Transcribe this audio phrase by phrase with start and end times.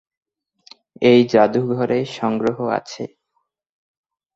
[1.01, 3.13] এই জাদুঘরে সংগ্রহ আছে-